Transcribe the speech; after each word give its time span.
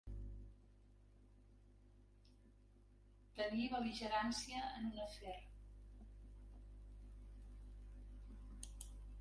Tenir 3.41 3.67
bel·ligerància 3.75 4.63
en 4.79 4.89
un 4.89 5.05
afer. 5.05 5.37